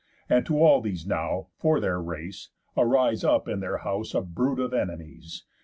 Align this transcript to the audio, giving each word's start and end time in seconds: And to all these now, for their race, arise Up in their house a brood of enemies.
And 0.27 0.43
to 0.47 0.57
all 0.59 0.81
these 0.81 1.05
now, 1.05 1.49
for 1.59 1.79
their 1.79 2.01
race, 2.01 2.49
arise 2.75 3.23
Up 3.23 3.47
in 3.47 3.59
their 3.59 3.77
house 3.77 4.15
a 4.15 4.21
brood 4.23 4.57
of 4.57 4.73
enemies. 4.73 5.43